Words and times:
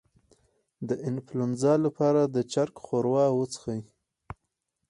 د 0.87 0.89
انفلونزا 1.07 1.73
لپاره 1.85 2.21
د 2.25 2.37
چرګ 2.51 2.75
ښوروا 2.85 3.25
وڅښئ 3.37 3.81